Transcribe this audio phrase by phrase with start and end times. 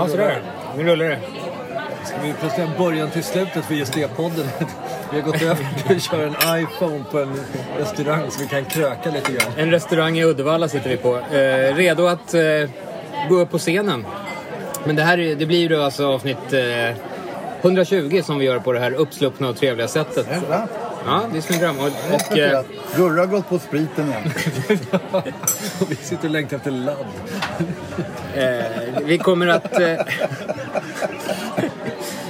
[0.00, 0.42] Ja, sådär.
[0.76, 1.18] Nu rullar det.
[2.04, 4.46] Ska vi presentera början till slutet för ISD-podden?
[5.12, 7.40] Vi har gått över till att köra en iPhone på en
[7.78, 9.52] restaurang så vi kan kröka lite grann.
[9.56, 11.16] En restaurang i Uddevalla sitter vi på.
[11.16, 12.40] Eh, redo att eh,
[13.28, 14.06] gå upp på scenen.
[14.84, 16.96] Men det här är- det blir ju då alltså avsnitt eh,
[17.62, 20.26] 120 som vi gör på det här uppsluppna och trevliga sättet.
[21.06, 22.62] Ja, det är snyggt Och, och, eh,
[22.96, 24.22] Gurra har gått på spriten igen.
[25.88, 26.96] Vi sitter och längtar efter ladd.
[28.34, 29.80] eh, vi kommer att...
[29.80, 29.98] Eh,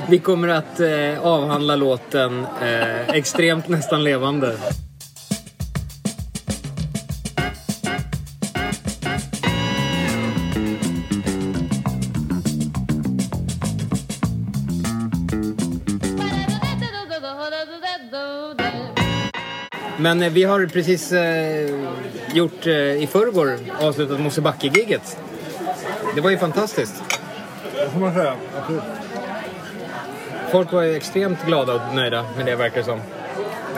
[0.09, 4.57] vi kommer att eh, avhandla låten eh, Extremt nästan levande.
[20.01, 21.71] Men eh, vi har precis eh,
[22.33, 25.19] gjort eh, i förrgår avslutat Mosebacke-giget.
[26.15, 27.03] Det var ju fantastiskt.
[27.75, 28.35] Det får man säga.
[28.59, 28.83] Absolut.
[30.53, 33.01] Folk var ju extremt glada och nöjda med det verkar det som.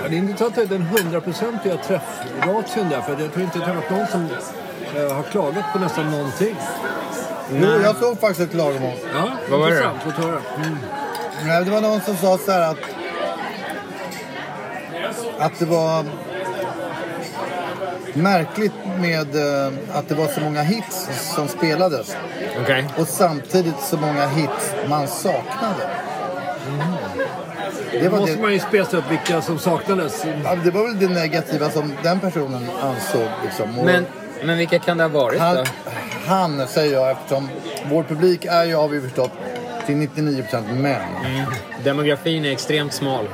[0.02, 3.00] Ja, det är inte så att det är den hundraprocentiga träffratien där.
[3.00, 4.28] För jag tror inte jag har träffat någon som
[4.96, 6.56] eh, har klagat på nästan någonting.
[7.52, 8.94] Jo, jag såg faktiskt ett klagomål.
[9.14, 10.16] Ja, Vad var det intressant.
[10.16, 10.40] Höra.
[10.56, 10.78] Mm.
[11.46, 12.78] Nej, Det var någon som sa så här att...
[15.42, 16.04] Att det var
[18.14, 22.16] märkligt med eh, att det var så många hits som spelades.
[22.62, 22.84] Okej.
[22.98, 25.88] Och samtidigt så många hits man saknade.
[27.92, 30.24] Det Då var, måste det, man ju spesa upp vilka som saknades.
[30.44, 33.28] ja, det var väl det negativa som den personen ansåg.
[33.44, 33.78] Liksom.
[33.78, 34.06] Och Men,
[34.44, 35.64] men vilka kan det ha varit han, då?
[36.26, 37.48] han, säger jag, eftersom
[37.90, 39.30] vår publik är ju, har vi förstått,
[39.86, 41.02] till 99% män.
[41.84, 43.28] Demografin är extremt smal.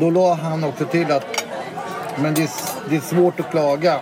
[0.00, 1.44] Då la han också till att
[2.22, 2.50] men det är,
[2.90, 4.00] det är svårt att klaga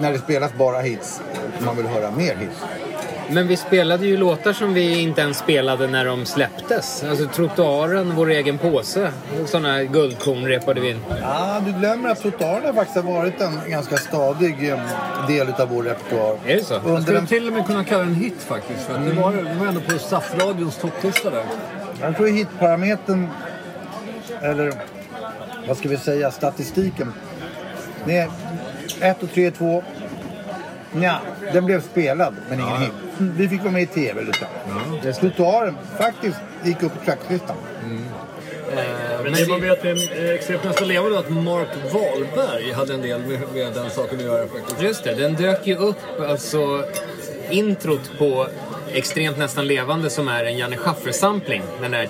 [0.00, 1.20] när det spelas bara hits.
[1.64, 2.64] Man vill höra mer hits.
[3.30, 7.04] Men vi spelade ju låtar som vi inte ens spelade när de släpptes.
[7.04, 9.12] Alltså Trottoaren, Vår egen påse.
[9.42, 11.00] Och sådana guldkorn repade vi in.
[11.22, 14.78] Ja, du glömmer att trottoaren faktiskt har varit en ganska stadig eh,
[15.28, 16.36] del av vår repertoar.
[16.46, 16.74] Är det så?
[16.74, 18.80] Jag Under skulle den, till och med kunna kalla den hit faktiskt.
[18.80, 21.44] För att det, var, det var ändå på SAF-radions topplista där.
[22.00, 23.28] jag tror hitparametern,
[24.42, 24.72] eller
[25.68, 27.12] vad ska vi säga, statistiken.
[28.06, 28.28] Är
[29.00, 29.82] 1 och 3, 2.
[30.92, 31.20] Nja,
[31.52, 32.92] den blev spelad men ingen hit.
[33.18, 34.46] Vi fick vara med i tv lite.
[35.02, 37.56] Ja, Trottoaren faktiskt gick upp på tracklistan.
[39.22, 43.20] Men det man vet med eh, Extremt nästan levande att Mark Wahlberg hade en del
[43.20, 44.82] med, med den saken att göra faktiskt.
[44.82, 46.84] Just det, den dök ju upp, alltså
[47.50, 48.46] introt på
[48.92, 51.62] Extremt nästan levande som är en Janne Schaffer-sampling.
[51.80, 52.08] Den där...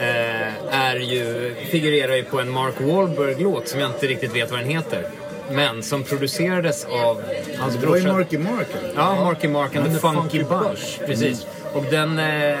[0.00, 4.60] Eh, är ju, figurerar ju på en Mark Wahlberg-låt som jag inte riktigt vet vad
[4.60, 5.06] den heter.
[5.50, 7.22] Men som producerades av
[7.58, 8.16] hans Det var ju brorsa.
[8.16, 8.66] Marky Mark.
[8.96, 11.00] Ja, Marky Mark and the Funky Bunch.
[11.06, 11.46] Precis.
[11.74, 12.58] Och den eh,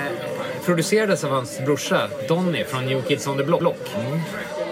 [0.64, 3.90] producerades av hans brorsa Donny från New Kids on the Block.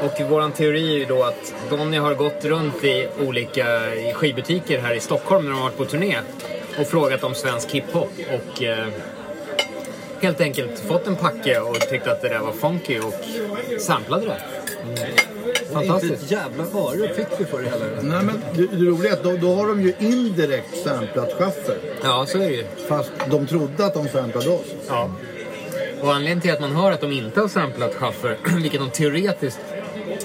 [0.02, 3.66] Och våran teori är ju då att Donny har gått runt i olika
[4.14, 6.16] skivbutiker här i Stockholm när de har varit på turné
[6.80, 8.86] och frågat om svensk hiphop och eh,
[10.20, 13.14] helt enkelt fått en packe och tyckte att det där var funky och
[13.80, 14.40] samplade det.
[14.90, 15.06] Inte
[15.72, 16.22] Fantastiskt.
[16.22, 17.98] ett jävla öre fick vi för det heller.
[18.02, 21.78] Nej, men det, det roliga är att då, då har de ju indirekt samplat Schaffer.
[22.02, 22.64] Ja, så är det ju.
[22.88, 24.66] Fast de trodde att de samplade oss.
[24.88, 25.10] Ja.
[26.00, 29.60] Och anledningen till att man hör att de inte har samplat Schaffer, vilket de teoretiskt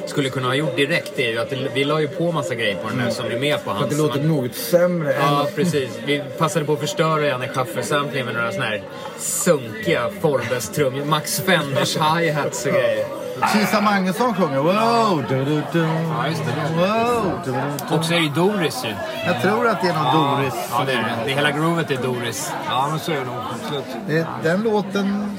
[0.05, 2.75] skulle kunna ha gjort direkt, är ju att det, vi la ju på massa grejer
[2.75, 3.89] på den där som är med på För att hans...
[3.91, 5.55] det låter något sämre än Ja, att...
[5.55, 5.89] precis.
[6.05, 8.83] Vi passade på att förstöra Janne Schaffer-samplingen med några såna här
[9.17, 11.05] sunkiga Forbes-trummor.
[11.05, 13.05] Max Fenders hi-hats och grejer.
[13.53, 15.79] Kisa Magnusson sjunger wow, du, du, du.
[15.79, 16.51] Ja, just det.
[16.77, 17.31] wow.
[17.45, 17.57] Du, du,
[17.89, 17.95] du.
[17.95, 18.93] Och så är det ju Doris ju.
[19.25, 20.53] Jag tror att det är någon Doris.
[20.71, 21.15] Ja, det är det.
[21.25, 21.31] det.
[21.31, 22.51] Hela groovet är Doris.
[22.67, 23.35] Ja, men så är det nog.
[23.53, 23.83] Absolut.
[24.07, 25.37] Det, den låten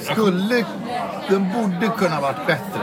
[0.00, 0.64] skulle...
[1.28, 2.80] Den borde kunna varit bättre.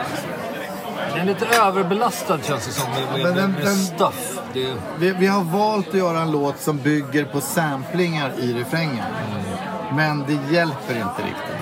[1.14, 4.40] Den är lite överbelastad känns det som med, med, den- med den- stuff.
[4.54, 9.06] Det, Vi, vi har valt att göra en låt som bygger på samplingar i refrängen.
[9.96, 11.56] Men det hjälper inte riktigt.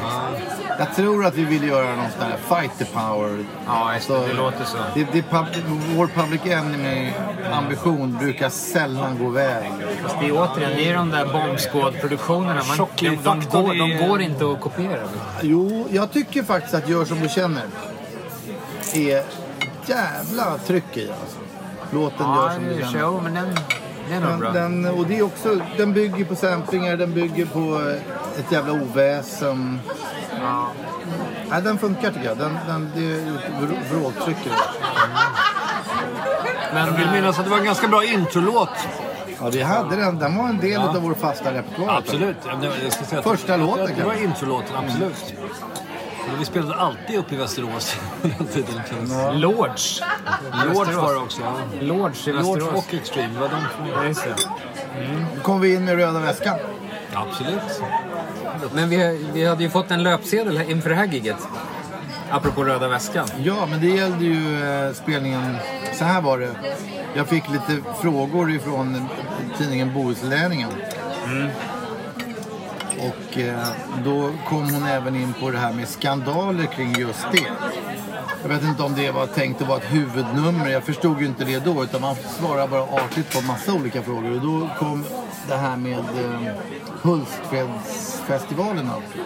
[0.79, 3.45] Jag tror att vi vill göra någon sån här fighter power.
[3.67, 4.27] Ja, just det.
[4.27, 4.77] Det låter så.
[4.95, 9.71] Det, det, pub- vår Public Enemy-ambition brukar sällan gå väg.
[10.03, 12.61] Fast det är återigen, det är de där bombskådproduktionerna.
[12.77, 15.01] De, de, går, de går inte att kopiera.
[15.41, 17.63] Jo, jag tycker faktiskt att Gör som du känner
[18.93, 19.23] är
[19.89, 21.37] jävla tryck i alltså.
[21.91, 22.99] Låten Gör Ja, som det känner.
[23.01, 23.55] show, men den,
[24.09, 24.51] den är bra.
[24.51, 27.81] Den, och det är också, den bygger på samplingar, den bygger på
[28.39, 29.79] ett jävla oväsen.
[30.41, 30.67] Ja.
[31.49, 32.37] Nej, den funkar tycker jag.
[32.37, 34.49] Den, den, det är vråltryck i
[36.73, 38.69] men jag vill minnas att det var en ganska bra introlåt.
[39.41, 40.19] Ja, vi hade den.
[40.19, 41.97] Den var en del av vår fasta repertoar.
[41.97, 42.37] Absolut.
[42.45, 44.23] Ja, men Jag ska säga att- Första låten, Det var kanske.
[44.25, 45.33] introlåten, absolut.
[45.39, 45.49] Men
[46.39, 49.07] vi spelade alltid upp i Västerås den tiden.
[49.07, 49.31] säga.
[49.31, 50.01] Lords.
[50.65, 51.41] Lords var det också.
[51.41, 51.53] Ja.
[51.81, 52.85] Lords i Lords Västerås.
[52.87, 53.55] och Extreme, det var de
[53.89, 53.93] två.
[53.95, 54.25] Ja, just.
[55.35, 56.55] Då kom vi in med röda väskan.
[57.13, 57.81] Absolut.
[58.73, 61.37] Men vi, vi hade ju fått en löpsedel inför det här giget.
[62.31, 63.27] Apropå röda väskan.
[63.43, 65.55] Ja, men det gällde ju eh, spelningen.
[65.93, 66.49] Så här var det.
[67.13, 69.05] Jag fick lite frågor ifrån
[69.57, 70.69] tidningen Bohuslänningen.
[72.99, 73.67] Och eh,
[74.05, 77.47] då kom hon även in på det här med skandaler kring just det.
[78.41, 80.69] Jag vet inte om det var tänkt att vara ett huvudnummer.
[80.69, 81.83] Jag förstod ju inte det då.
[81.83, 84.31] Utan man svarade bara artigt på massa olika frågor.
[84.31, 85.05] Och då kom
[85.47, 86.53] det här med eh,
[87.01, 89.23] Hultsfredsfestivalen upp.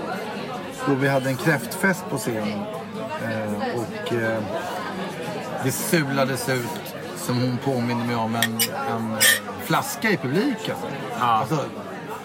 [0.88, 2.60] Då vi hade en kräftfest på scenen.
[3.24, 4.44] Eh, och eh,
[5.64, 8.60] det sulades ut, som hon påminner mig om, en,
[8.92, 9.18] en
[9.66, 10.76] flaska i publiken.
[11.20, 11.66] Alltså,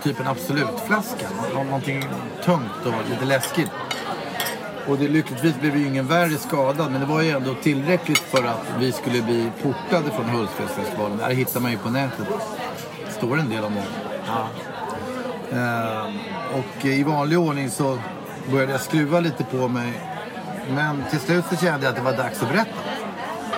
[0.09, 1.27] typ en Absolutflaska.
[1.55, 2.05] Nå- Någonting
[2.45, 3.71] tungt och lite läskigt.
[4.87, 8.45] Och det, lyckligtvis blev ju ingen värre skadad, men det var ju ändå tillräckligt för
[8.45, 11.17] att vi skulle bli portade från Hultsfredsfestivalen.
[11.19, 12.27] Det här hittar man ju på nätet.
[13.07, 13.83] Det står en del om det.
[15.57, 16.05] Eh,
[16.59, 17.99] och i vanlig ordning så
[18.51, 19.93] började jag skruva lite på mig.
[20.75, 22.71] Men till slut så kände jag att det var dags att berätta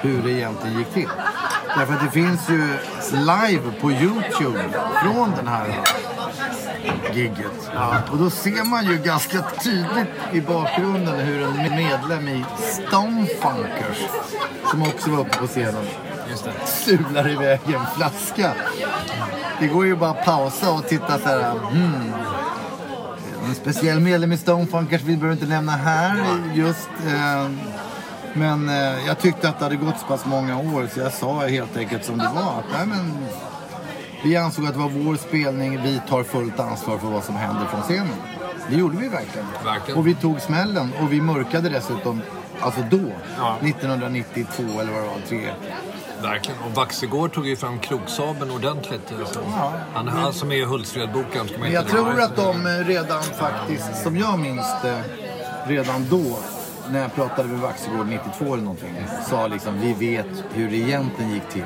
[0.00, 1.08] hur det egentligen gick till.
[1.78, 2.68] Därför att det finns ju
[3.12, 4.60] live på Youtube
[5.02, 5.80] från den här
[7.14, 7.70] gigget.
[8.10, 13.98] Och då ser man ju ganska tydligt i bakgrunden hur en medlem i Stonefunkers,
[14.70, 15.84] som också var uppe på scenen,
[16.66, 18.52] sular iväg en flaska.
[19.60, 21.50] Det går ju bara att pausa och titta så här.
[21.50, 22.12] Hmm.
[23.48, 26.88] En speciell medlem i Stonefunkers vi behöver inte nämna här just.
[27.06, 27.50] Eh,
[28.32, 31.46] men eh, jag tyckte att det hade gått så pass många år så jag sa
[31.46, 32.58] helt enkelt som det var.
[32.58, 33.26] Att, nej, men,
[34.24, 37.66] vi ansåg att det var vår spelning, vi tar fullt ansvar för vad som händer
[37.66, 38.16] från scenen.
[38.70, 39.46] Det gjorde vi verkligen.
[39.64, 39.98] Verkligen.
[39.98, 42.20] Och vi tog smällen och vi mörkade dessutom,
[42.60, 43.56] alltså då, Ja.
[43.62, 45.50] 1992 eller vad det var, tre.
[46.22, 46.60] Verkligen.
[46.62, 49.12] Och Vaxegård tog ju fram krogsabeln ordentligt.
[49.26, 49.40] Så.
[49.94, 54.38] Han, han som är Hultsfredboken Men jag tror att de eh, redan faktiskt, som jag
[54.38, 55.02] minns det,
[55.66, 56.38] redan då,
[56.92, 58.94] när jag pratade med Vaxegård 92 eller någonting,
[59.28, 61.64] sa liksom vi vet hur det egentligen gick till.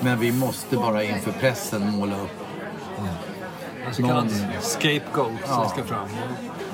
[0.00, 2.30] Men vi måste bara inför pressen måla upp,
[3.86, 6.08] En så kallad någon- scapegoat som ska fram.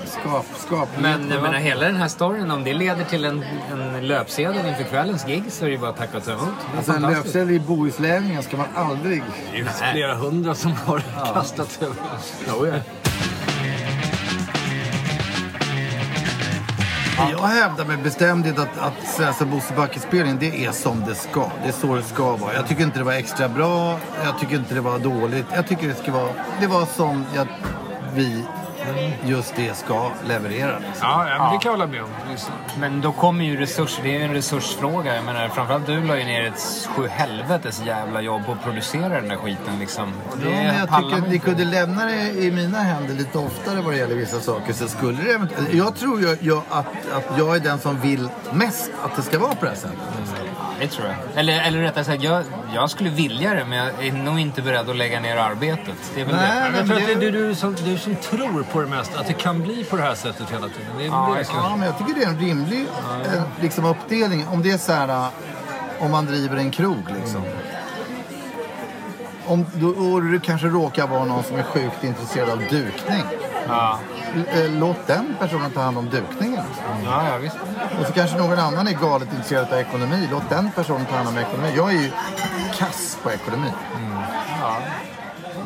[0.06, 0.88] skap, skap.
[1.00, 4.84] Men jag menar, hela den här storyn, om det leder till en, en löpsedel inför
[4.84, 6.48] kvällens gig så är det ju bara att tacka och ta emot.
[6.76, 9.22] Alltså en löpsedel i Bohuslänningen ska man aldrig...
[9.52, 11.02] Det är ju flera hundra som har
[11.34, 11.96] kastat över.
[12.48, 12.74] Jo, ja.
[17.18, 21.50] Jag hävdar med bestämdhet att, att Svenska Mosebacke-spelningen, det är som det ska.
[21.62, 22.54] Det är så det ska vara.
[22.54, 25.46] Jag tycker inte det var extra bra, jag tycker inte det var dåligt.
[25.54, 26.30] Jag tycker det ska vara...
[26.60, 27.46] Det var som jag,
[28.14, 28.44] vi
[29.24, 30.78] just det ska leverera.
[30.78, 31.08] Liksom.
[31.08, 32.08] Ja, ja men det kan jag hålla med om.
[32.80, 35.14] Men då kommer ju resurser, det är ju en resursfråga.
[35.14, 39.08] Jag menar, framförallt du la ju ner ett sju helvetes jävla jobb på att producera
[39.08, 40.12] den där skiten liksom.
[40.42, 43.80] Det Ja, men jag tycker att ni kunde lämna det i mina händer lite oftare
[43.80, 44.72] vad det gäller vissa saker.
[44.72, 45.48] Så skulle det.
[45.76, 49.38] Jag tror ju jag, att, att jag är den som vill mest att det ska
[49.38, 49.98] vara på det här sättet.
[50.80, 51.16] Det tror jag.
[51.34, 52.44] Eller, eller rättare sagt, jag,
[52.74, 55.94] jag skulle vilja det men jag är nog inte beredd att lägga ner arbetet.
[56.14, 56.64] Det är väl Nej, det.
[56.64, 59.26] Jag men tror att det är du som, du som tror på det mesta, att
[59.26, 60.86] det kan bli på det här sättet hela tiden.
[60.98, 61.64] Det är Ja, det jag.
[61.64, 62.86] Ja, men jag tycker det är en rimlig
[63.34, 64.46] eh, liksom, uppdelning.
[64.48, 65.28] Om det är så här, eh,
[66.00, 67.42] om man driver en krog liksom.
[69.46, 73.22] Om, då, och det kanske råkar vara någon som är sjukt intresserad av dukning.
[73.68, 73.98] Ja.
[74.52, 76.64] Eh, Låt den personen ta hand om dukningen.
[77.04, 77.56] Ja, ja, visst.
[78.00, 80.28] Och så kanske någon annan är galet intresserad av ekonomi.
[80.30, 81.72] Låt den personen ta hand om ekonomi.
[81.76, 82.10] Jag är ju
[82.78, 83.70] kass på ekonomi.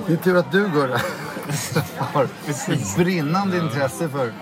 [0.06, 0.98] Det är tur att du Gurra
[1.98, 4.32] har ett brinnande intresse för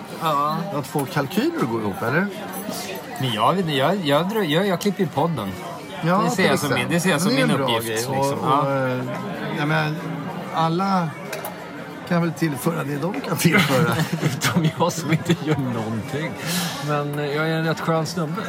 [0.73, 2.27] att få kalkyler att gå ihop, eller?
[3.19, 5.51] Men jag, jag, jag, jag, jag klipper ju podden.
[6.05, 8.17] Ja, Det ser jag som min- det ser jag som Men min uppgift, liksom.
[8.17, 8.61] Och, Ja.
[8.61, 8.99] och, eh,
[9.57, 9.93] jag menar,
[10.53, 11.09] alla
[12.11, 13.95] kan väl tillföra det de kan tillföra.
[14.25, 16.31] Utom jag som inte gör någonting.
[16.87, 18.41] Men eh, jag är en rätt skön snubbe.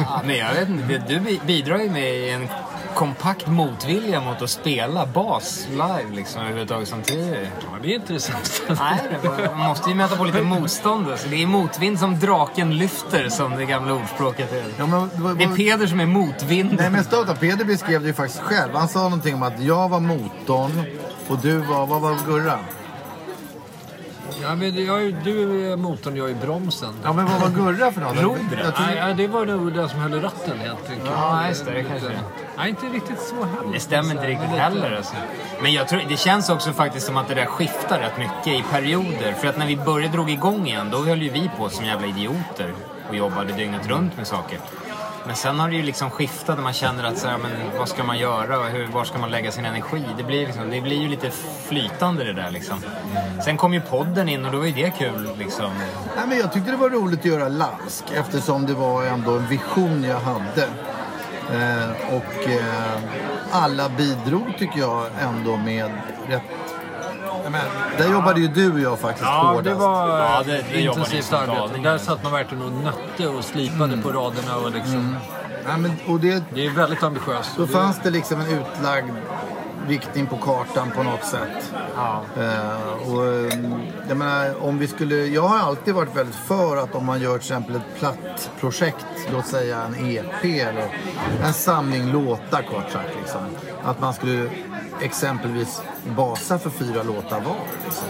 [0.00, 2.48] Ja, men jag vet inte, du bi- bidrar ju med en
[2.94, 7.48] kompakt motvilja mot att spela bas live liksom överhuvudtaget samtidigt.
[7.60, 8.74] Ja, det är inte det sämsta.
[8.74, 9.00] Nej,
[9.56, 11.06] man måste ju möta på lite motstånd.
[11.18, 14.64] Så det är motvind som draken lyfter, som det gamla ordspråket är.
[14.78, 16.76] Ja, men, vad- Det är Peder som är motvinden.
[16.80, 18.74] Nej men Stauta, Peder beskrev det ju faktiskt själv.
[18.74, 20.82] Han sa någonting om att jag var motorn
[21.28, 22.58] och du var, vad var Gurra?
[24.42, 26.92] Ja, men jag, är- du är motorn, jag är bromsen.
[27.04, 28.20] Ja men vad var Gurra för något?
[28.22, 28.74] Rodret.
[28.78, 31.10] Nej, ja, det var nog den som höll i ratten helt enkelt.
[31.14, 32.20] Ja, just det, det kanske det är.
[32.56, 33.72] Nej, inte riktigt så heller.
[33.72, 34.96] Det stämmer inte riktigt lite- heller.
[34.96, 35.14] Alltså.
[35.62, 38.64] Men jag tror, det känns också faktiskt som att det där skiftar rätt mycket i
[38.70, 39.32] perioder.
[39.32, 42.06] För att när vi började drog igång igen, då höll ju vi på som jävla
[42.06, 42.72] idioter
[43.08, 44.58] och jobbade dygnet runt med saker.
[45.26, 47.88] Men sen har det ju liksom skiftat och man känner att så här, men vad
[47.88, 50.04] ska man göra och hur, var ska man lägga sin energi?
[50.16, 51.30] Det blir, liksom, det blir ju lite
[51.68, 52.82] flytande det där liksom.
[53.44, 55.70] Sen kom ju podden in och då var ju det kul liksom.
[56.16, 59.46] Nej, men jag tyckte det var roligt att göra Lask eftersom det var ändå en
[59.46, 60.68] vision jag hade.
[61.52, 62.98] Eh, och eh,
[63.50, 65.90] alla bidrog tycker jag ändå med
[66.28, 66.42] rätt...
[67.98, 69.64] Där jobbade ju du och jag faktiskt Ja, hårdast.
[69.64, 71.80] det var Ja, det- det intensivt arbete.
[71.82, 74.02] Där satt man verkligen och nötte och slipade Mm.
[74.02, 74.56] på raderna.
[74.56, 75.16] Och liksom.
[75.68, 77.50] Nej, men, och det, Det är väldigt ambitiöst.
[77.56, 79.10] då fanns det liksom en utlagd
[79.90, 81.72] riktning på kartan på något sätt.
[82.36, 83.52] Eh, och, eh,
[84.08, 87.30] jag, menar, om vi skulle, jag har alltid varit väldigt för att om man gör
[87.30, 90.88] till exempel ett platt projekt, låt säga en EP eller
[91.44, 93.10] en samling låtar kort sagt.
[93.20, 93.40] Liksom,
[93.84, 94.50] att man skulle
[95.00, 95.82] exempelvis
[96.16, 97.56] basa för fyra låtar var.
[97.84, 98.08] Liksom.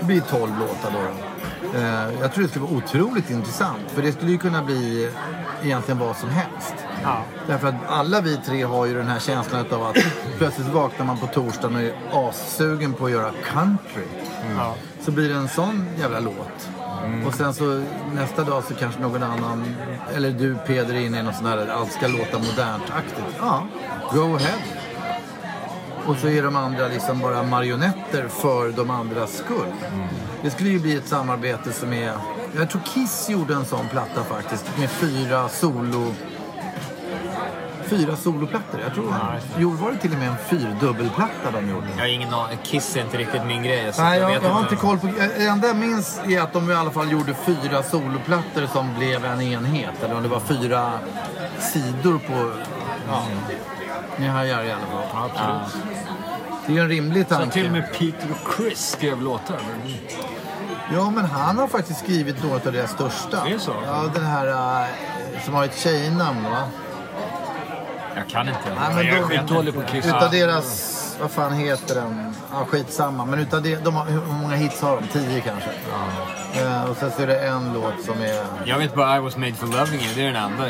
[0.00, 1.32] Det blir 12 låtar då.
[1.78, 3.82] Eh, jag tror det skulle vara otroligt intressant.
[3.88, 5.10] För det skulle ju kunna bli
[5.62, 6.74] egentligen vad som helst.
[7.46, 9.96] Därför att alla vi tre har ju den här känslan av att
[10.38, 11.94] plötsligt vaknar man på torsdagen och är
[12.28, 14.04] assugen på att göra country.
[15.00, 16.68] Så blir det en sån jävla låt.
[17.26, 19.74] Och sen så nästa dag så kanske någon annan,
[20.14, 23.36] eller du Peder inne i något sånt här, allt ska låta modernt-aktigt.
[23.40, 23.66] Ja,
[24.12, 24.58] go ahead.
[26.06, 29.72] Och så är de andra liksom bara marionetter för de andras skull.
[30.42, 32.12] Det skulle ju bli ett samarbete som är...
[32.56, 36.14] Jag tror Kiss gjorde en sån platta faktiskt med fyra solo...
[37.96, 38.80] Fyra soloplattor.
[38.80, 39.14] Jag tror
[39.58, 41.86] Jo, var det till och med en fyrdubbelplatta de gjorde?
[41.96, 42.58] Jag har ingen aning.
[42.62, 43.92] Kiss är inte riktigt min grej.
[43.92, 45.06] Så Nej, jag, vet jag har inte koll på...
[45.06, 49.24] Det enda jag minns är att de i alla fall gjorde fyra soloplattor som blev
[49.24, 50.02] en enhet.
[50.02, 50.92] Eller om det var fyra
[51.58, 52.50] sidor på...
[53.08, 53.24] Ja.
[54.16, 55.30] Ni hajar i alla fall.
[55.30, 55.84] Absolut.
[56.66, 57.52] Det är ju en rimlig Så tanke.
[57.52, 59.56] till och med Peter och Chris skrev låtar.
[60.94, 63.44] Ja, men han har faktiskt skrivit något av deras största.
[63.44, 63.74] Det är så?
[63.86, 64.88] Ja, den här uh,
[65.44, 66.68] som har ett tjejnamn, va?
[68.16, 68.58] Jag kan inte.
[68.80, 69.86] Nej, men jag då- vet Skitdålig inte.
[69.86, 70.06] på Kiss.
[70.06, 72.34] Utav deras, vad fan heter den?
[72.52, 73.24] Ja, skitsamma.
[73.24, 75.06] Men utav det, de har, hur många hits har de?
[75.08, 75.70] Tio kanske?
[76.62, 78.44] Eh, och sen så är det en låt som är...
[78.64, 80.14] Jag vet bara I was made for loving you.
[80.14, 80.64] Det är den enda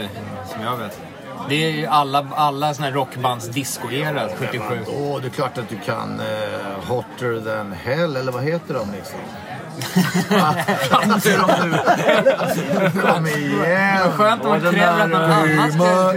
[0.53, 1.01] som jag vet.
[1.49, 4.81] Det är ju alla, alla såna här rockbands disco-era, 77.
[4.89, 8.93] Åh, det är klart att du kan uh, Hotter than hell, eller vad heter de
[8.93, 9.19] liksom?
[13.03, 14.13] Kom igen!
[14.13, 16.13] Skönt om man kräver att någon annan ska...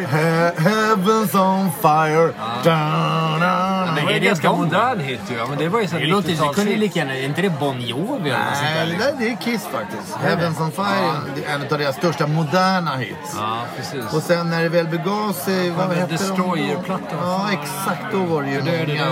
[0.57, 2.33] Heaven's on fire.
[2.63, 3.39] Down.
[3.39, 4.59] Men Det är en det ganska de?
[4.59, 5.47] modern hit ju.
[5.49, 6.35] Men det var ju så Det låter ju...
[6.35, 6.79] Det kunde ju 90-talshit.
[6.79, 7.17] lika gärna...
[7.17, 8.85] Är inte det Bon Jovi eller något sånt där?
[8.85, 9.51] Nej, det, liksom?
[9.51, 10.15] är Kiss faktiskt.
[10.15, 13.35] Heaven's on fire det är en av deras största moderna hits.
[13.37, 14.13] Ja, precis.
[14.13, 16.11] Och sen när det väl begav sig, vad hette de?
[16.17, 17.19] Destroyer-plattan.
[17.21, 18.11] Ja, exakt.
[18.11, 19.05] Då var det ju många.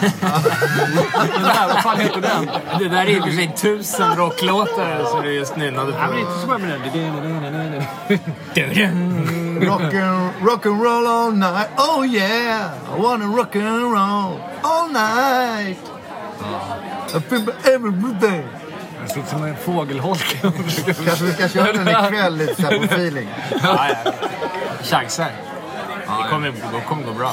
[0.00, 2.50] Den där, vad fan heter den?
[2.78, 6.12] Det där är i och för sig tusen rocklåtar som du just nynnade Ja, men
[6.12, 6.18] på.
[6.18, 6.80] inte så bra med den.
[9.60, 11.68] Rock'n rock and roll all night.
[11.78, 15.78] Oh yeah, I wanna rock and roll all night.
[17.14, 18.44] I feel every day.
[19.00, 20.36] Jag sitter som en fågelholk.
[21.04, 23.28] Kanske vi ska köra den ikväll lite så här på feeling.
[23.62, 24.12] Ja, ja.
[24.82, 25.30] Chansar.
[26.22, 27.32] Det kommer, det kommer gå bra.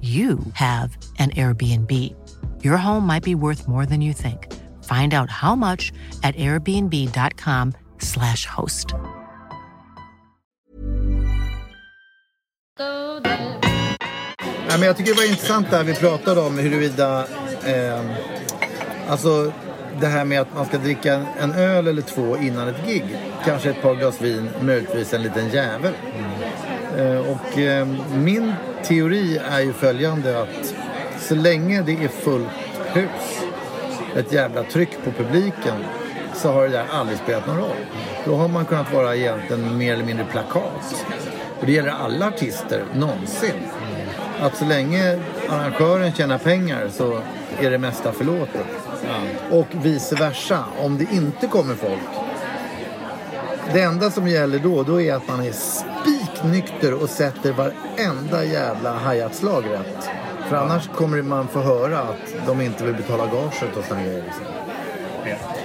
[0.00, 1.90] you have an Airbnb.
[2.64, 4.48] Your home might be worth more than you think.
[4.84, 5.92] Find out how much
[6.22, 8.94] at airbnb.com/slash host.
[14.68, 17.26] Ja, men jag tycker det var intressant där vi pratade om huruvida...
[17.66, 18.00] Eh,
[19.08, 19.52] alltså
[20.00, 23.04] det här med att man ska dricka en öl eller två innan ett gig.
[23.44, 25.94] Kanske ett par glas vin, möjligtvis en liten jävel.
[26.18, 26.30] Mm
[27.18, 30.74] och eh, min teori är ju följande att
[31.18, 32.48] så länge det är fullt
[32.92, 33.42] hus,
[34.16, 35.84] ett jävla tryck på publiken,
[36.34, 37.76] så har det där aldrig spelat någon roll.
[38.24, 41.06] Då har man kunnat vara egentligen mer eller mindre plakat.
[41.60, 43.54] Och det gäller alla artister, någonsin.
[44.40, 45.18] Att så länge
[45.48, 47.20] arrangören tjänar pengar så
[47.60, 48.66] är det mesta förlåtet.
[49.50, 50.64] Och vice versa.
[50.78, 52.00] Om det inte kommer folk.
[53.72, 55.52] Det enda som gäller då, då är att man är
[56.40, 60.10] spiknykter och sätter varenda jävla hi-hat-slag rätt.
[60.48, 64.22] För annars kommer man få höra att de inte vill betala gaget och sådana grejer.
[64.24, 64.44] Liksom.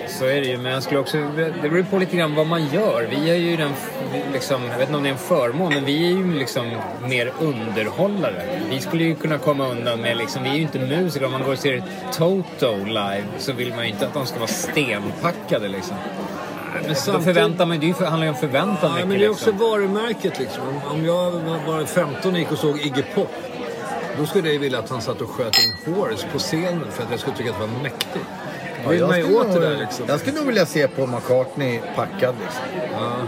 [0.07, 1.17] Så är det ju, men jag skulle också...
[1.61, 3.07] Det beror på lite grann vad man gör.
[3.09, 3.71] Vi är ju den...
[4.33, 7.33] Liksom, jag vet inte om det är en förmån, men vi är ju liksom mer
[7.39, 8.59] underhållare.
[8.69, 10.43] Vi skulle ju kunna komma undan med liksom...
[10.43, 11.25] Vi är ju inte musiker.
[11.25, 14.39] Om man går och ser Toto live så vill man ju inte att de ska
[14.39, 15.95] vara stenpackade liksom.
[16.85, 19.07] Men samtidigt- förväntar man, det handlar ju om förväntan Ja, mycket.
[19.07, 19.69] men det är också liksom.
[19.69, 20.63] varumärket liksom.
[20.91, 21.31] Om- jag
[21.67, 23.31] var 15 och gick och såg Iggy Pop.
[24.19, 25.53] Då skulle jag vilja att han satt och sköt
[25.87, 28.25] en horse på scenen för att jag skulle tycka att det var mäktigt.
[28.89, 30.05] Vill jag, skulle åt det nog, där liksom.
[30.07, 32.35] jag skulle nog vilja se på McCartney packad.
[32.43, 32.63] Liksom.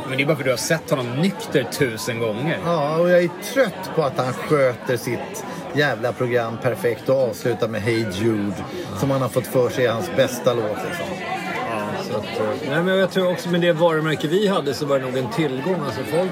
[0.08, 2.60] Men det är bara för att du har sett honom nykter tusen gånger.
[2.66, 7.68] Ja, och jag är trött på att han sköter sitt jävla program perfekt och avslutar
[7.68, 8.54] med Hey Jude.
[9.00, 10.78] Som han har fått för sig är hans bästa låt.
[10.90, 11.06] Liksom.
[12.12, 15.00] Så att, eh, nej, men jag tror också med det varumärke vi hade så var
[15.00, 15.82] det nog en tillgång.
[15.86, 16.32] Alltså folk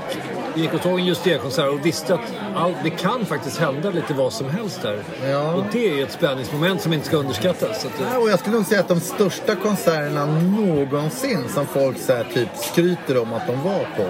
[0.56, 3.90] gick och såg en just det konsert och visste att allt, det kan faktiskt hända
[3.90, 5.04] lite vad som helst där.
[5.30, 5.54] Ja.
[5.54, 7.82] Och det är ju ett spänningsmoment som inte ska underskattas.
[7.82, 11.66] Så att, eh, Ja, och jag skulle nog säga att de största konserterna någonsin som
[11.66, 14.06] folk så här, typ skryter om att de var på.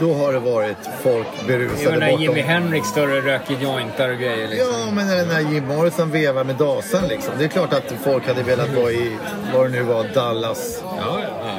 [0.00, 2.18] Då har det varit folk Det berusade var när.
[2.18, 4.68] Jimi Hendrix står och röker jointar och grejer liksom.
[4.72, 7.34] Ja, men när, när Jim Morrison vevar med dasen liksom.
[7.38, 9.16] Det är klart att folk hade velat vara i,
[9.54, 10.80] vad det nu var, Dallas.
[10.82, 11.52] ja, ja.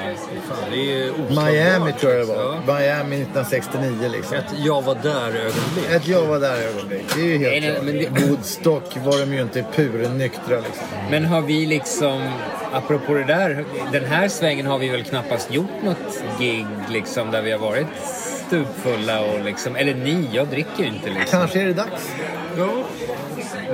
[0.50, 2.44] Fan, det är Miami tror jag det var.
[2.68, 2.74] Ja.
[2.80, 4.38] Miami 1969 liksom.
[4.38, 5.90] Ett jag var där-ögonblick.
[5.92, 7.06] Ett jag var där ögonblick.
[7.16, 7.84] Det är ju helt nej, klart.
[7.84, 10.88] men det- Woodstock var de ju inte purnyktra liksom.
[11.12, 12.30] Men har vi liksom,
[12.74, 17.42] apropå det där, den här svängen har vi väl knappast gjort något gig liksom där
[17.42, 17.88] vi har varit
[18.48, 21.40] stupfulla och liksom, eller ni, jag dricker ju inte liksom.
[21.40, 22.12] Kanske är det dags.
[22.58, 22.70] Ja.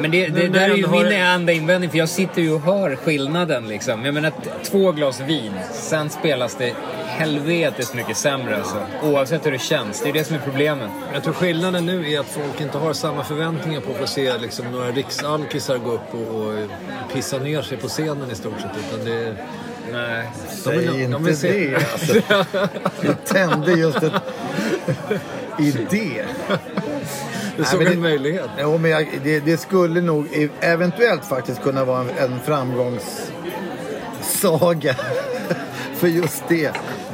[0.01, 2.51] Men det, det Men där är ju har min enda invändning för jag sitter ju
[2.53, 4.05] och hör skillnaden liksom.
[4.05, 4.31] Jag menar
[4.63, 6.73] två glas vin, sen spelas det
[7.07, 8.75] helvetes mycket sämre alltså.
[9.03, 10.01] Oavsett hur det känns.
[10.03, 10.89] Det är det som är problemet.
[11.13, 14.38] Jag tror skillnaden nu är att folk inte har samma förväntningar på att få se
[14.38, 16.53] liksom, några riksalkisar gå upp och, och
[17.13, 18.71] pissa ner sig på scenen i stort sett.
[18.93, 19.36] Utan det,
[19.91, 20.27] Nej.
[20.49, 22.45] Säg vill- de inte vill se- det alltså.
[23.01, 24.13] Du tände just ett
[25.59, 26.23] idé.
[27.57, 28.49] det såg men en det- möjlighet.
[28.59, 34.95] Jo, men jag, det, det skulle nog e- eventuellt faktiskt kunna vara en, en framgångssaga
[35.95, 36.71] för just det.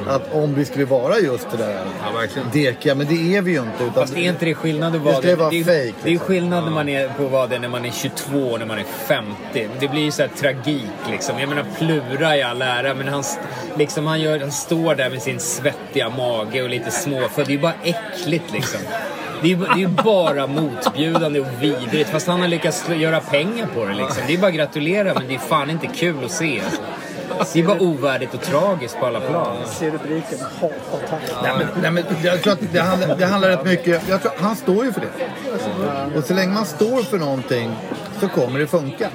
[0.09, 2.47] Att om vi skulle vara just det där Ja, verkligen.
[2.53, 3.83] dekiga, men det är vi ju inte.
[3.83, 5.73] Utan Fast är inte det skillnad att vara Det ska ju vara det, är- fake,
[5.75, 6.27] det är ju liksom.
[6.27, 8.79] skillnad när man är på att vara det när man är 22 och när man
[8.79, 9.67] är 50.
[9.79, 11.39] Det blir ju så här tragik liksom.
[11.39, 13.23] Jag menar Plura i all ära, men han,
[13.77, 17.45] liksom, han, gör, han står där med sin svettiga mage och lite småfull.
[17.45, 18.79] Det är ju bara äckligt liksom.
[19.41, 22.09] Det är ju det är ju bara motbjudande och vidrigt.
[22.09, 24.23] Fast han har lyckats göra pengar på det liksom.
[24.27, 26.61] Det är bara att gratulera, men det är fan inte kul att se.
[27.53, 29.57] Det är bara ovärdigt och tragiskt på alla plan.
[29.67, 30.39] Se rubriken.
[30.61, 31.21] Hatattack.
[31.43, 34.01] Nej, men, nej, men jag tror att det handlar, det handlar rätt mycket...
[34.09, 36.17] Jag tror, han står ju för det.
[36.17, 37.71] Och så länge man står för någonting
[38.19, 39.09] så kommer det funka.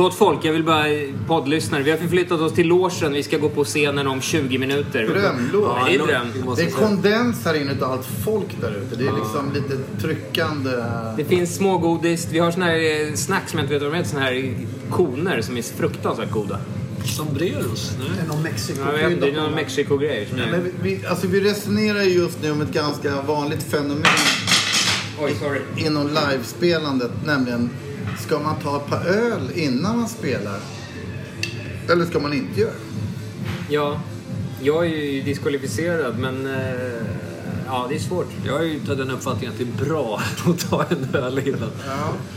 [0.00, 0.84] Gott folk, jag vill bara
[1.26, 1.82] poddlyssnare.
[1.82, 3.12] Vi har förflyttat oss till logen.
[3.12, 5.06] Vi ska gå på scenen om 20 minuter.
[5.06, 5.64] Drömlåg.
[5.64, 6.56] Ja, det är dröm.
[6.56, 8.96] Det är kondens här inne utav allt folk där ute.
[8.96, 10.70] Det är liksom lite tryckande...
[11.16, 12.28] Det finns smågodis.
[12.30, 14.10] Vi har såna här eh, snacks som jag inte vet vad de heter.
[14.10, 14.54] Såna här
[14.90, 16.58] koner som är fruktansvärt goda.
[17.04, 17.92] Sombreros?
[17.98, 18.08] Nej.
[18.16, 20.28] Det är någon Mexiko Ja, jag vet, det är någon Mexiko-grej.
[20.36, 24.02] Men vi, vi, alltså vi resonerar ju just nu om ett ganska vanligt fenomen
[25.22, 25.60] Oj, sorry.
[25.86, 27.10] inom livespelandet.
[27.26, 27.70] Nämligen,
[28.20, 30.58] ska man ta ett par öl innan man spelar?
[31.88, 32.72] Eller ska man inte göra?
[33.68, 34.00] Ja,
[34.62, 36.46] jag är ju diskvalificerad men...
[36.46, 37.02] eh,
[37.72, 38.26] Ja, det är svårt.
[38.46, 41.70] Jag är ju inte den uppfattningen att det är bra att ta en öl innan.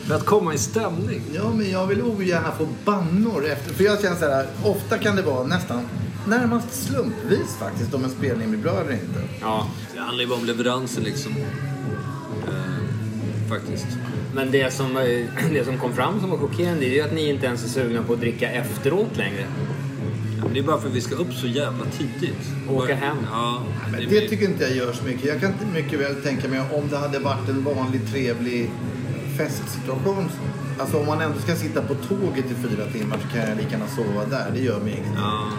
[0.08, 1.22] För att komma i stämning.
[1.34, 3.74] Ja, men jag vill ogärna få bannor efter.
[3.74, 5.82] För jag känner så här, ofta kan det vara nästan
[6.28, 9.22] närmast slumpvis faktiskt om en spelning blir bra eller inte.
[9.42, 9.68] Ja.
[9.94, 11.32] Det handlar ju bara om leveransen liksom.
[12.48, 13.88] Eh, faktiskt.
[14.36, 15.04] Men det som, eh,
[15.54, 18.04] det som kom fram som var chockerande är ju att ni inte ens är sugna
[18.04, 19.46] på att dricka efteråt längre.
[20.38, 22.48] Ja, men det är bara för att vi ska upp så jävla tidigt.
[22.70, 23.18] Åka hem.
[23.32, 23.64] Ja.
[23.84, 25.26] Men det det blir- tycker inte jag gör så mycket.
[25.26, 28.70] Jag kan inte mycket väl tänka mig om det hade varit en vanlig trevlig
[29.38, 30.30] festsituation.
[30.80, 33.70] Alltså om man ändå ska sitta på tåget i fyra timmar så kan jag lika
[33.72, 34.52] gärna sova där.
[34.54, 35.14] Det gör mig ingenting.
[35.18, 35.50] Ja.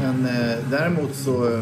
[0.00, 1.60] Men eh, däremot så...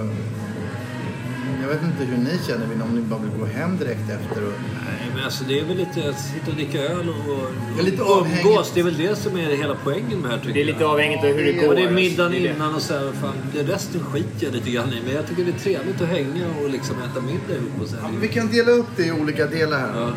[1.63, 4.45] Jag vet inte hur ni känner vid om ni bara vill gå hem direkt efter.
[4.47, 4.53] Och,
[4.85, 7.47] Nej, men alltså det är väl lite att sitta och dricka öl och, och
[7.77, 8.47] Det är lite avhängigt.
[8.47, 8.71] umgås.
[8.75, 10.73] Det är väl det som är hela poängen med det här tycker Det är jag.
[10.73, 11.69] lite avhängigt av hur det går.
[11.69, 12.55] Och det är middagen Det är det.
[12.55, 15.01] innan och så här, fan, det resten skiter jag lite grann i.
[15.07, 17.97] Men jag tycker det är trevligt att hänga och liksom äta middag ihop och så
[17.97, 18.03] här.
[18.03, 20.01] ja, vi kan dela upp det i olika delar här.
[20.01, 20.11] Ja.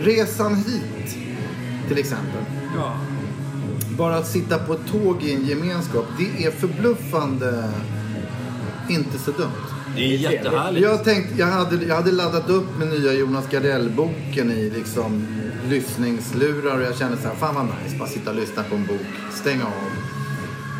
[0.00, 1.16] Resan hit,
[1.88, 2.42] till exempel.
[2.76, 2.96] ja.
[3.98, 7.64] Bara att sitta på ett tåg i en gemenskap, det är förbluffande
[8.88, 9.50] inte så dumt.
[9.96, 10.84] Det är jättehärligt.
[10.84, 15.26] Jag, tänkte, jag, hade, jag hade laddat upp med nya Jonas Gardell-boken i liksom
[15.68, 18.86] lyssningslurar och jag kände så här, fan vad nice, bara sitta och lyssna på en
[18.86, 20.03] bok, stänga av.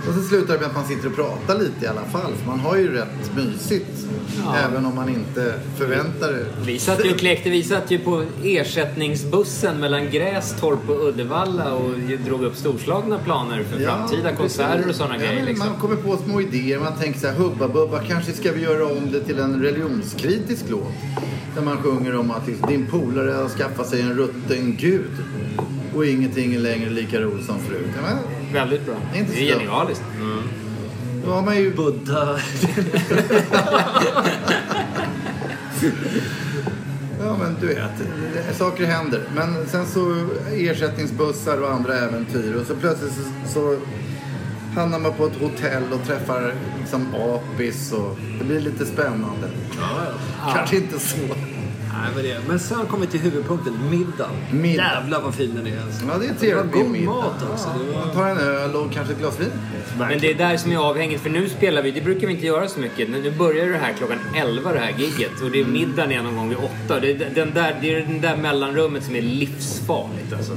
[0.08, 2.46] Och så slutar det med att man sitter och pratar lite i alla fall, för
[2.46, 4.06] man har ju rätt mysigt.
[4.64, 6.46] Även om man inte förväntar det.
[6.66, 7.50] Vi satt ju och kläckte.
[7.50, 11.90] Vi satt ju på ersättningsbussen mellan Grästorp och Uddevalla och
[12.26, 14.38] drog upp storslagna planer för framtida precis.
[14.38, 15.44] konserter och sådana Ja, grejer.
[15.46, 15.68] Liksom.
[15.68, 16.78] Man kommer på små idéer.
[16.78, 20.64] Man tänker så här, Hubba Bubba, kanske ska vi göra om det till en religionskritisk
[20.68, 20.92] låt.
[21.54, 25.10] Där man sjunger om att din polare har skaffat sig en rutten gud.
[25.94, 27.86] Och ingenting är längre lika roligt som förut.
[28.02, 28.18] Ja,
[28.54, 28.94] Väldigt bra.
[29.12, 29.68] Det är inte Det är så dumt.
[29.68, 30.04] genialiskt.
[31.24, 31.74] då har man ju...
[31.74, 32.38] Buddha.
[37.20, 38.56] Ja, men du vet.
[38.56, 39.20] Saker händer.
[39.34, 42.54] Men sen så ersättningsbussar och andra äventyr.
[42.60, 43.76] Och så plötsligt så, så
[44.80, 49.48] hamnar man på ett hotell och träffar liksom apis och det blir lite spännande.
[50.54, 51.16] Kanske inte så.
[52.00, 54.30] Nej, men, det, men sen kommer vi till huvudpunkten, middagen.
[54.52, 54.82] Middag.
[54.82, 55.82] Jävlar vad fin den är.
[55.82, 56.04] Alltså.
[56.08, 56.74] Ja, det är Det trevligt.
[56.74, 57.10] var god middag.
[57.10, 57.68] mat också.
[57.68, 58.04] Var...
[58.06, 59.50] Man tar en öl och kanske ett glas vin.
[59.98, 62.46] Men det är där som är avhängigt, för nu spelar vi, det brukar vi inte
[62.46, 63.10] göra så mycket.
[63.10, 66.36] Nu börjar det här klockan 11 det här gigget och det är middagen är någon
[66.36, 67.00] gång vid 8.
[67.00, 70.52] Det är den där, det är den där mellanrummet som är livsfarligt alltså.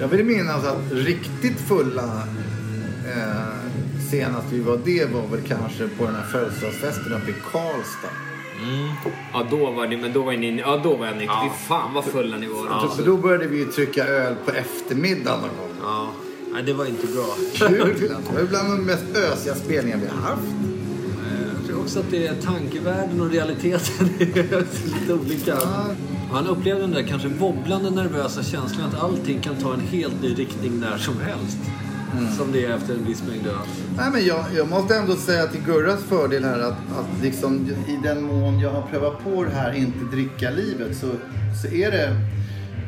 [0.00, 2.22] Jag vill minnas att riktigt fulla
[3.16, 3.22] eh,
[4.10, 8.08] senast vi var det var väl kanske på den här födelsedagsfesten uppe i Karlstad.
[9.32, 11.36] Ja, då var det, men då var ni, ja då var jag nykter.
[11.42, 12.88] Fy fan vad fulla ni var.
[12.96, 15.76] För då började vi ju trycka öl på eftermiddagen någon gång.
[15.82, 16.08] Ja.
[16.52, 17.26] Nej, det var inte bra.
[17.54, 17.94] Kul.
[17.98, 20.42] Det var bland de mest ösiga spelningar vi har haft.
[21.58, 25.58] Jag tror också att det är tankevärlden och realiteten är lite olika.
[26.32, 30.34] Han upplevde den där kanske wobblande nervösa känslan att allting kan ta en helt ny
[30.34, 31.58] riktning när som helst.
[32.36, 33.54] Som det är efter en viss mängd öl.
[33.96, 37.98] Nej, men jag, jag måste ändå säga till Gurras fördel här att, att liksom, i
[38.02, 41.10] den mån jag har prövat på det här inte dricka livet så,
[41.62, 42.16] så är det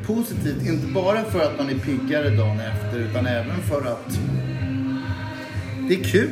[0.07, 0.67] positivt.
[0.67, 4.19] Inte bara för att man är piggare dagen efter utan även för att
[5.89, 6.31] det är kul.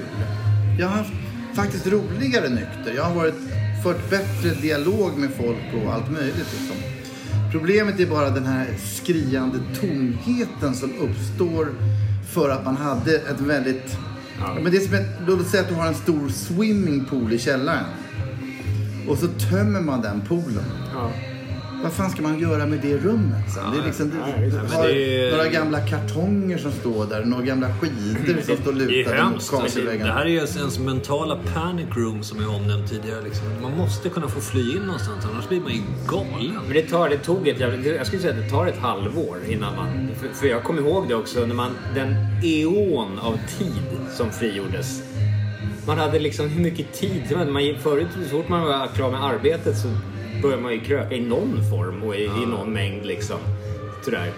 [0.79, 1.13] Jag har haft
[1.55, 2.93] faktiskt roligare nykter.
[2.97, 3.35] Jag har varit,
[3.85, 6.37] fört bättre dialog med folk och allt möjligt.
[6.37, 6.77] Liksom.
[7.53, 11.69] Problemet är bara den här skriande tomheten som uppstår
[12.29, 13.97] för att man hade ett väldigt...
[14.63, 17.85] Men det är som ett, låt säga att du har en stor swimmingpool i källaren.
[19.09, 20.65] Och så tömmer man den poolen.
[20.95, 21.11] Ja.
[21.83, 23.73] Vad fan ska man göra med det rummet sen?
[23.73, 24.17] det är liksom, du,
[24.77, 28.79] har det är- några gamla kartonger som står där, några gamla skidor som står Det
[28.79, 29.51] lutade mot hemskt.
[29.51, 30.13] Det kakelväggarna.
[30.13, 33.23] här är ju ens mentala panic room som jag omnämnt tidigare.
[33.25, 33.47] Liksom.
[33.63, 36.59] Man måste kunna få fly in någonstans, annars blir man ju galen.
[36.65, 39.39] Men det, tar, det tog ett jävla- Jag skulle säga att det tar ett halvår
[39.49, 40.09] innan man...
[40.21, 41.71] För, för jag kommer ihåg det också när man...
[41.95, 42.15] Den
[42.45, 43.83] eon av tid
[44.17, 45.03] som frigjordes.
[45.87, 47.23] Man hade liksom hur mycket tid...
[47.53, 49.89] Man, förut, så fort man var klar med arbetet så
[50.43, 53.37] började man ju kröka i någon form och i, i någon mängd liksom.
[54.05, 54.33] Sådär.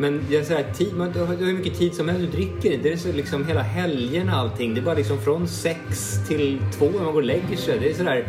[0.00, 2.32] Men jag säger, tid, man, du har du har hur mycket tid som helst.
[2.32, 2.88] Du dricker inte.
[2.88, 4.74] Det är så liksom hela helgen och allting.
[4.74, 7.78] Det är bara liksom från sex till två när man går och lägger sig.
[7.80, 8.28] Det är sådär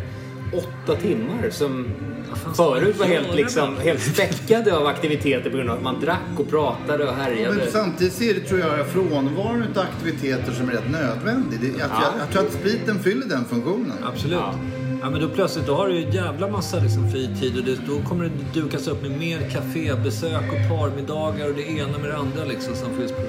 [0.52, 1.86] åtta timmar som
[2.34, 6.38] fan förut var helt, liksom, helt späckade av aktiviteter på grund av att man drack
[6.38, 7.54] och pratade och härjade.
[7.56, 11.60] Men samtidigt ser det, tror jag, frånvaron av aktiviteter som är rätt nödvändig.
[11.60, 12.02] Det, jag, Ja.
[12.02, 13.92] jag, jag tror att spriten fyller den funktionen.
[14.04, 14.38] Absolut.
[14.38, 14.54] Ja.
[15.00, 15.10] Ja.
[15.10, 18.24] men då plötsligt då har du ju jävla massa liksom, fritid och det, då kommer
[18.24, 22.74] det dukas upp med mer kafébesök och parmiddagar och det ena med det andra liksom,
[22.74, 23.22] som fylls på.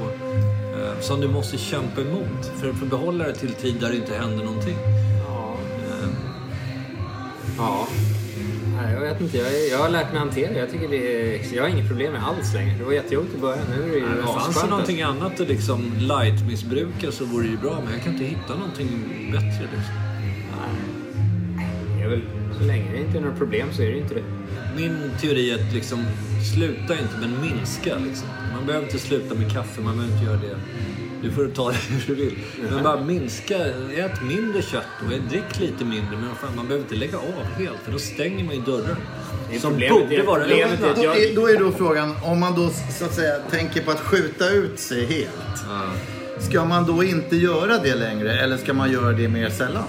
[0.80, 3.96] Eh, som du måste kämpa emot för att få behålla det till tid där det
[3.96, 4.76] inte händer någonting.
[5.28, 5.56] Ja.
[5.88, 6.10] Eh,
[7.58, 7.88] ja.
[8.76, 9.38] Nej, jag vet inte.
[9.38, 10.54] Jag, jag har lärt mig hantera.
[10.58, 12.78] Jag, tycker det är, jag har inget problem med alls längre.
[12.78, 13.64] Det var jättejobbigt i början.
[13.78, 14.70] Nu är det ju Nej, fanns det asskönt.
[14.70, 18.56] någonting annat att liksom light-missbruka så vore det ju bra men jag kan inte hitta
[18.56, 18.90] någonting
[19.32, 19.62] bättre.
[19.62, 20.11] Liksom.
[22.12, 22.22] Väl,
[22.60, 24.24] så länge det inte är några problem så är det inte det.
[24.76, 26.06] Min teori är att liksom,
[26.56, 27.96] sluta inte men minska.
[28.08, 28.28] Liksom.
[28.56, 30.56] Man behöver inte sluta med kaffe, man behöver inte göra det.
[31.24, 32.38] Du får ta det hur du vill.
[32.72, 33.58] Men bara minska,
[33.96, 36.18] ät mindre kött och drick lite mindre.
[36.18, 38.62] Men fan, man behöver inte lägga av helt för då stänger man ju
[39.56, 40.88] är Som borde vara problemet öppna.
[40.88, 42.70] är- Då Jag- är, då är då frågan, om man då
[43.00, 45.66] så att säga tänker på att skjuta ut sig helt.
[46.40, 49.84] Ska man då inte göra det längre eller ska man göra det mer sällan?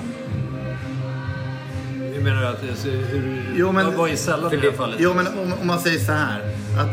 [2.22, 2.46] Menar du?
[2.46, 4.96] Att, hur, Jo, men- vad- är sällan i det här fallet?
[5.00, 6.40] Jo, men om, om man säger så här.
[6.78, 6.88] Att,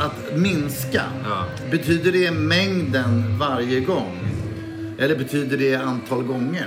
[0.00, 1.02] att, att minska.
[1.24, 1.44] Ja.
[1.70, 4.18] Betyder det mängden varje gång?
[4.98, 6.66] Eller betyder det antal gånger?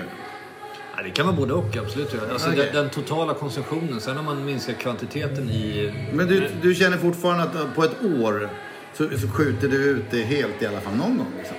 [0.95, 2.15] Ja, det kan vara både och, absolut.
[2.31, 2.69] Alltså, Okej.
[2.73, 3.99] den, den totala konsumtionen.
[4.01, 5.93] Sen har man minskat kvantiteten i...
[6.13, 8.49] Men du, du känner fortfarande att på ett år
[8.93, 11.27] så, så skjuter du ut det helt i alla fall någon gång?
[11.37, 11.57] Liksom.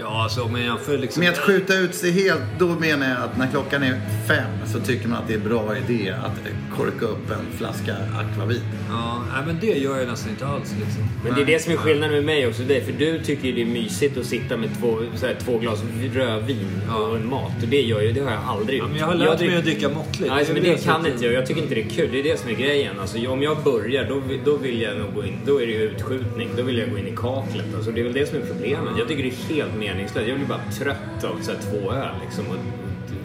[0.00, 1.20] Ja, alltså men jag får liksom...
[1.22, 4.80] Med att skjuta ut sig helt, då menar jag att när klockan är fem så
[4.80, 6.40] tycker man att det är bra idé att
[6.76, 8.62] korka upp en flaska akvavit.
[8.88, 11.02] Ja, nej, men det gör jag nästan inte alls liksom.
[11.24, 12.62] Men det är det som är skillnaden med mig också.
[12.62, 15.58] Det, för du tycker ju det är mysigt att sitta med två, så här, två
[15.58, 15.82] glas
[16.14, 17.62] rödvin och en mat.
[17.62, 18.88] Och det gör jag, det har jag aldrig gjort.
[18.88, 20.32] Ja, men jag har lärt mig drick- att dricka måttligt.
[20.34, 21.34] Nej, men det som kan inte jag.
[21.34, 22.08] Jag tycker inte det är kul.
[22.12, 23.00] Det är det som är grejen.
[23.00, 25.38] Alltså, om jag börjar, då, då vill jag nog gå in.
[25.46, 26.48] Då är det ju utskjutning.
[26.56, 27.74] Då vill jag gå in i kaklet.
[27.76, 28.92] Alltså, det är väl det som är problemet.
[28.98, 30.28] Jag tycker det är helt meningslöst.
[30.28, 32.44] Jag blir bara trött av så här, två öl liksom.
[32.46, 32.60] Och,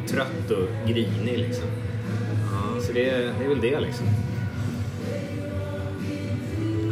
[0.10, 1.68] trött och grinig liksom.
[2.82, 3.06] Så det,
[3.40, 4.06] det är väl det liksom.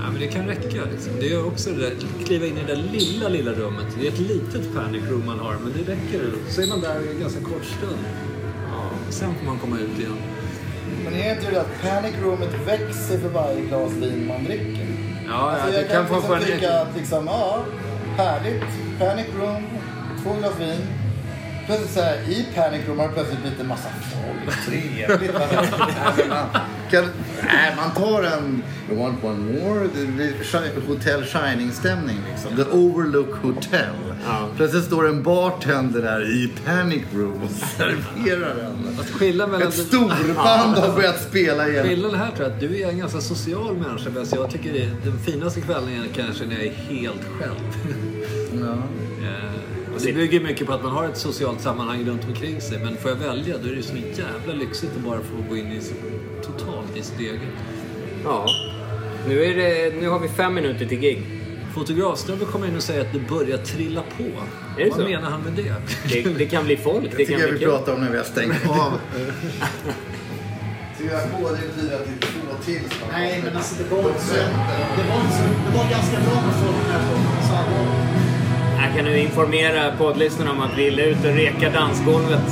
[0.02, 0.82] Ja, men det kan räcka.
[0.92, 1.12] Liksom.
[1.20, 1.94] Det gör också det där,
[2.26, 3.86] kliva in i det där lilla, lilla rummet.
[4.00, 6.22] Det är ett litet panic room man har, men det räcker.
[6.50, 8.04] Så är man där i en ganska kort stund.
[8.72, 10.18] Ja, sen får man komma ut igen.
[11.06, 14.88] Men är inte det att panic roomet växer för varje glas vin man dricker?
[15.28, 16.42] Ja, Alltså, ja, jag det kan få liksom en...
[16.44, 17.66] tycka att liksom, ja,
[18.18, 18.64] härligt.
[19.00, 19.64] Panic room,
[20.24, 20.82] två glas vin.
[21.66, 24.66] Plötsligt så här, i panic room har det plötsligt blivit en massa folk.
[24.66, 25.34] Trevligt.
[26.30, 26.46] Man,
[26.92, 27.06] kan,
[27.44, 28.64] nej, man tar en...
[28.90, 29.88] You want one more?
[29.96, 32.56] Det blir Hotel Shining-stämning liksom.
[32.56, 33.94] The Overlook Hotel.
[34.56, 39.00] Plötsligt står en bartender där i panic room och serverar en.
[39.00, 39.68] Att skilja mellan...
[39.68, 41.88] Ett storband har börjat spela igen.
[41.88, 44.10] Skillnaden här tror jag att du är en ganska social människa.
[44.14, 47.56] Men jag tycker det, den finaste kvällen är kanske när jag är helt själv.
[48.54, 48.74] Ja.
[49.28, 52.80] Eh, och det bygger mycket på att man har ett socialt sammanhang runt omkring sig.
[52.84, 55.72] Men får jag välja då är det så jävla lyxigt att bara få gå in
[55.72, 55.82] i,
[56.44, 57.42] totalt i sitt eget.
[58.24, 58.46] Ja.
[59.28, 61.24] Nu, är det, nu har vi fem minuter till gig.
[61.74, 64.24] Fotografsnubben kommer in och säger att det börjar trilla på.
[64.24, 65.06] Är det Vad så?
[65.06, 65.74] menar han med det?
[66.24, 67.04] Det, det kan bli folk.
[67.04, 67.74] Det Det tycker kan jag bli vi kul.
[67.74, 68.92] pratar om när vi har stängt av.
[70.98, 73.10] Få det betyder att det är två till snart?
[73.12, 74.34] Nej, men alltså det var inte så.
[74.36, 78.07] Det var, så, det var ganska bra med folk här gången.
[78.80, 82.44] Jag kan nu informera poddlyssnarna om att vi är ute och rekar dansgolvet.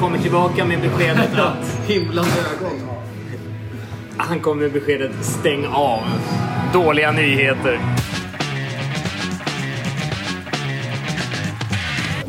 [0.00, 2.88] Kommer tillbaka med beskedet att Himlande ögon.
[4.16, 6.00] han kommer med beskedet stäng av.
[6.72, 7.80] Dåliga nyheter.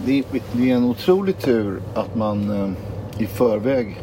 [0.06, 2.70] Det är, det är en otrolig tur att man eh,
[3.24, 4.02] i förväg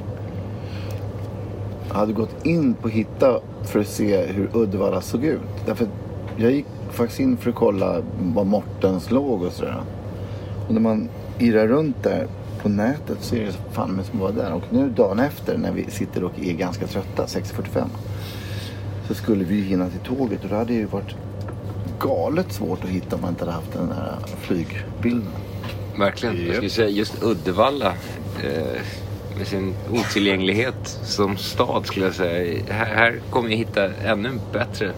[1.88, 5.40] hade gått in på Hitta för att se hur Uddevalla såg ut.
[5.66, 5.86] Därför
[6.36, 9.82] jag gick faktiskt in för att kolla var Mortens låg och sådär.
[10.68, 12.26] Och när man irrar runt där
[12.62, 14.52] på nätet så är det fan med som var där.
[14.52, 17.86] Och nu dagen efter när vi sitter och är ganska trötta, 6.45.
[19.08, 21.14] Så skulle vi ju hinna till tåget och det hade ju varit
[22.00, 25.32] galet svårt att hitta om man inte hade haft den här flygbilden.
[25.98, 26.46] Verkligen.
[26.46, 27.94] Jag skulle säga just Uddevalla
[28.44, 28.80] eh,
[29.38, 32.62] med sin otillgänglighet som stad skulle jag säga.
[32.68, 34.92] Här, här kommer jag hitta ännu bättre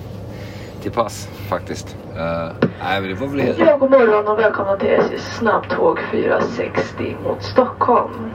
[0.85, 1.97] till pass faktiskt.
[2.16, 3.59] Eh, nej, men det var väl helt...
[3.59, 8.31] Ja, god morgon och välkomna till SJs snabbtåg 460 mot Stockholm.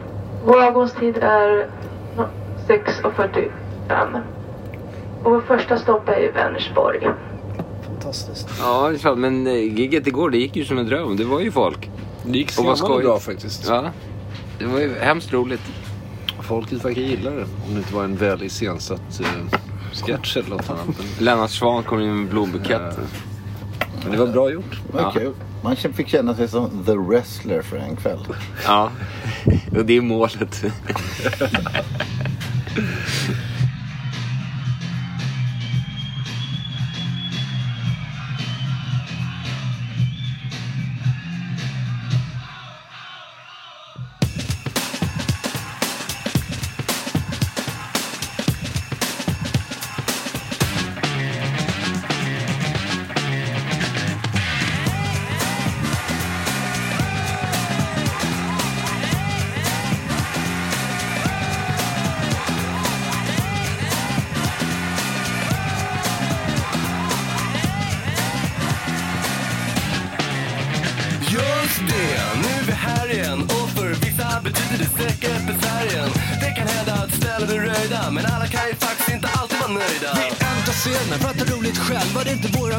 [0.46, 1.70] Vår avgångstid är
[2.18, 2.26] no,
[2.68, 4.22] 6.45.
[5.24, 7.10] Och vår första stopp är i Vänersborg.
[7.86, 8.50] Fantastiskt.
[8.62, 9.20] Ja, det är sant.
[9.20, 11.18] men eh, gigget igår det gick ju som en dröm.
[11.18, 11.90] Det var ju folk.
[12.24, 13.68] Det gick skrämmande bra faktiskt.
[13.70, 13.86] Ja,
[14.60, 15.62] det var ju hemskt roligt.
[16.42, 17.44] Folket verkar gilla det.
[17.44, 19.60] Om det inte var en väl iscensatt uh,
[19.93, 20.88] sketch eller något annat.
[20.88, 22.97] Men, Lennart Swahn kom in med blombukett.
[24.04, 24.82] men det var bra gjort.
[24.91, 25.34] Det var kul.
[25.63, 28.19] Man fick känna sig som the wrestler för en kväll.
[28.65, 28.91] Ja,
[29.78, 30.63] och det är målet.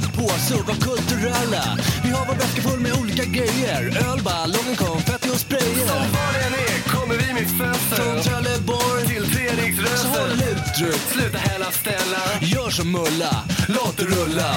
[0.00, 1.78] våran påse och kulturella.
[2.04, 5.86] Vi har vår väska full med olika grejer, ölballonger, konfetti och sprayer.
[5.86, 7.96] Som vad det än är kommer vi med fönster.
[7.96, 9.96] Från Trelleborg till Treriksröster.
[9.96, 11.00] Så håll uttryck.
[11.12, 12.22] Sluta hälla ställa.
[12.40, 14.54] Gör som Mulla, låt det rulla.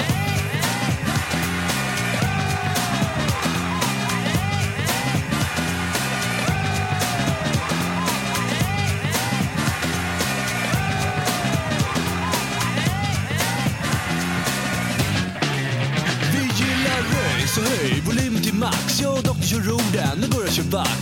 [18.64, 19.00] Max.
[19.00, 21.00] Jag och doktorn kör orden, nu börjar köra vax.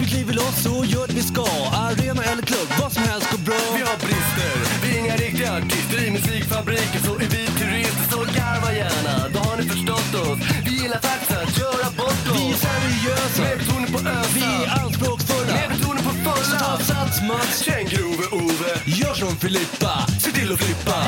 [0.00, 1.46] Vi kliver loss och gör det vi ska.
[1.86, 3.62] Arena eller klubb, vad som helst går bra.
[3.76, 5.98] Vi har brister, vi är inga riktiga artister.
[6.06, 9.14] I musikfabriken så är vi turister, så garva gärna.
[9.34, 10.38] Då har ni förstått oss.
[10.66, 12.36] Vi gillar faktiskt att köra bort oss.
[12.36, 13.42] Vi är seriösa.
[13.46, 14.34] Med betoning på ösa.
[14.38, 15.52] Vi är anspråksfulla.
[15.58, 16.44] Med betoning på fulla.
[16.50, 17.54] Så ta sats Mats.
[17.66, 18.72] Känn grove Ove.
[19.00, 20.98] Gör som Filippa, se till att flippa.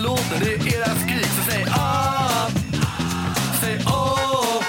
[0.00, 0.38] Låten.
[0.40, 2.48] Det är era skrik, så säg ah.
[3.60, 4.62] Säg åh.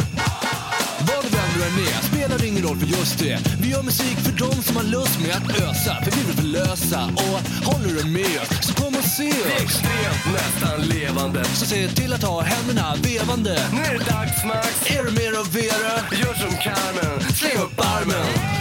[1.08, 3.40] Var du vän du är spelar ingen roll för just det.
[3.62, 5.98] Vi gör musik för dem som har lust med att ösa.
[6.04, 7.00] För vi vill förlösa.
[7.16, 7.38] Och
[7.74, 9.62] håller du med oss så kom och se Vi är oss.
[9.62, 11.44] extremt nästan levande.
[11.46, 13.70] Så se till att ha händerna vevande.
[13.74, 14.92] Nu är det dags Max.
[14.92, 15.94] Är du med och Vera?
[16.12, 18.61] Gör som Carmen, släng upp armen.